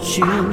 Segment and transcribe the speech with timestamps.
[0.00, 0.43] you.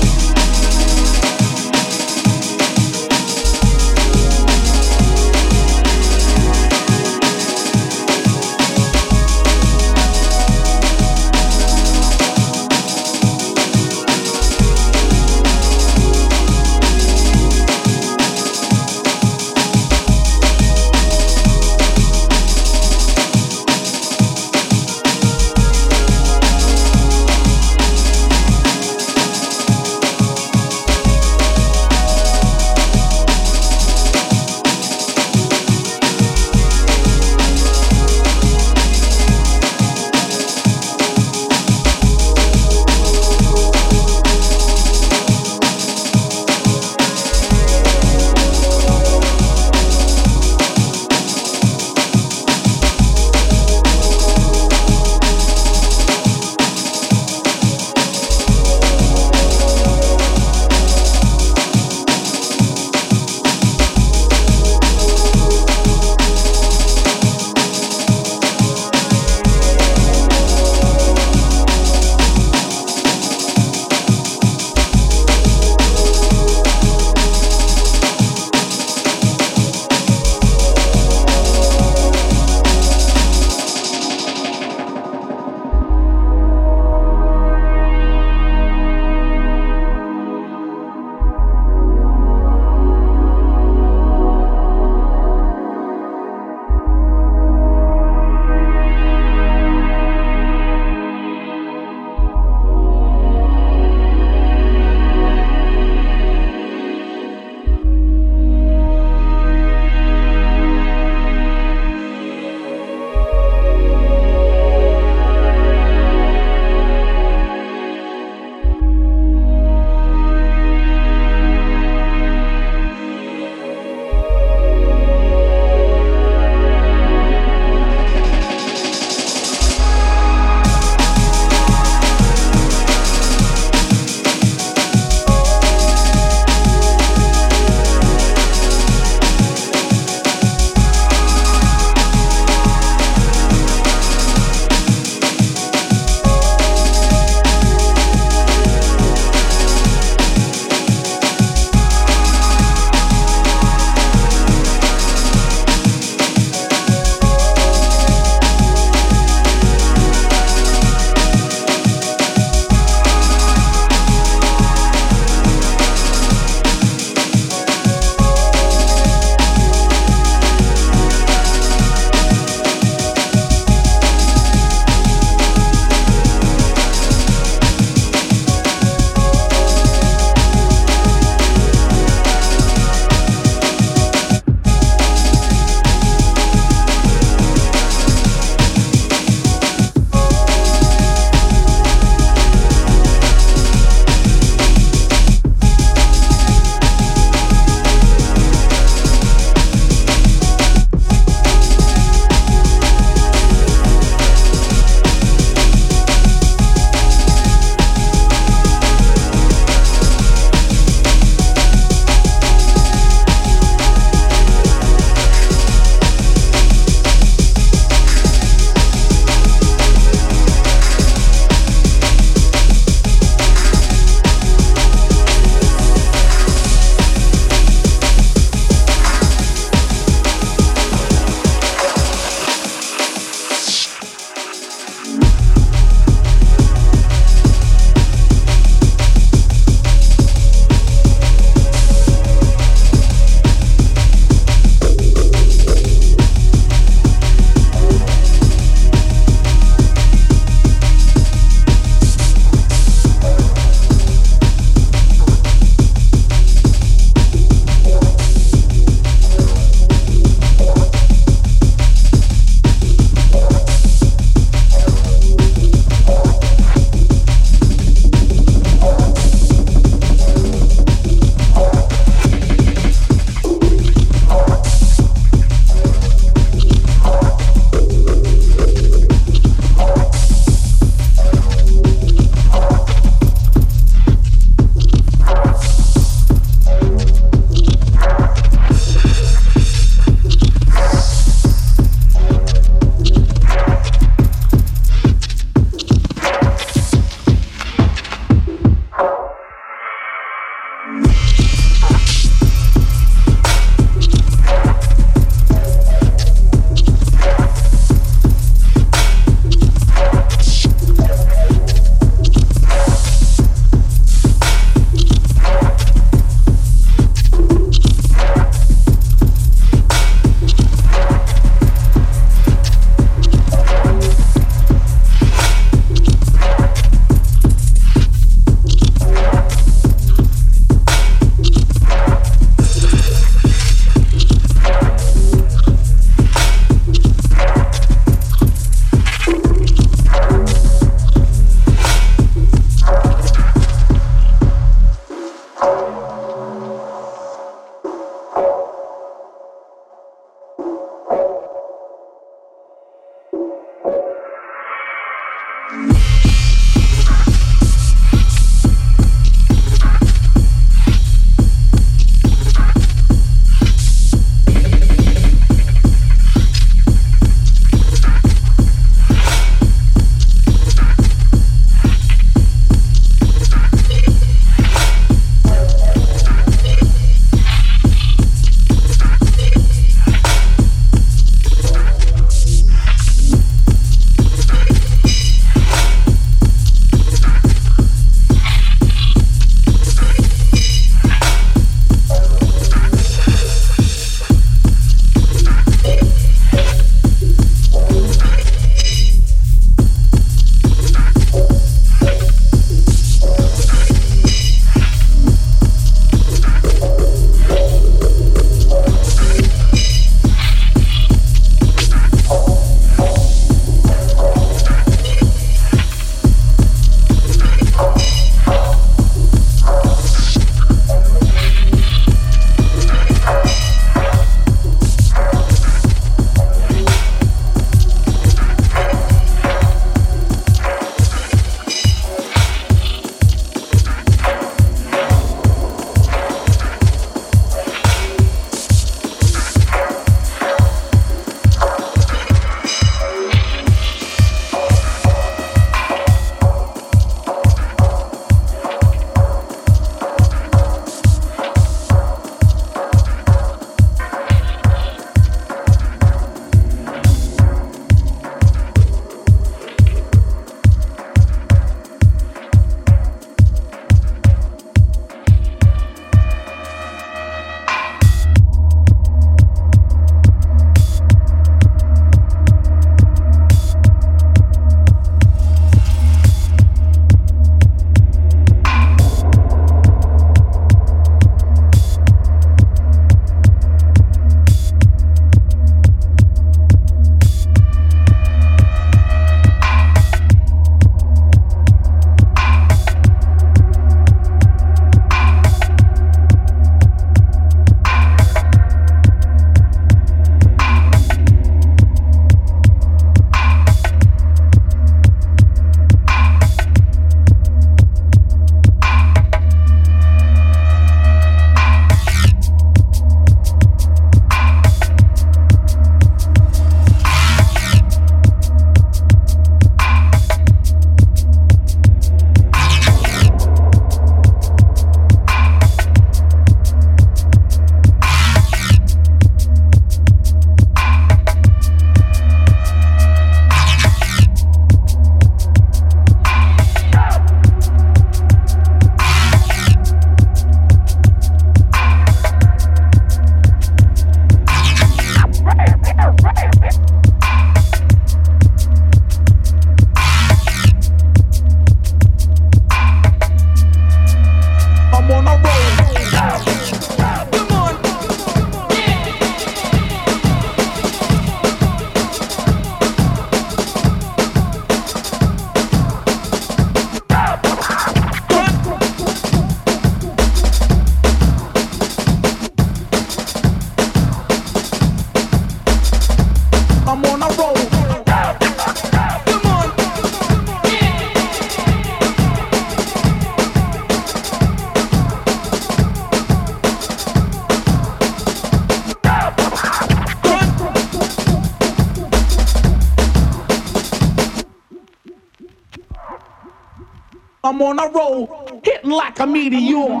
[597.61, 600.00] On a roll, hitting like a meteor.